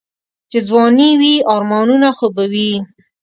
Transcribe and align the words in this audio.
چې 0.51 0.57
ځواني 0.67 1.09
وي 1.21 1.33
آرمانونه 1.55 2.09
خو 2.17 2.27
به 2.35 2.45
وي. 2.53 2.71